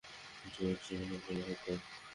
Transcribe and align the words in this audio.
একটু 0.45 0.61
মাশরুম 0.65 1.01
হলে 1.01 1.17
ভালো 1.25 1.43
হত। 1.49 1.65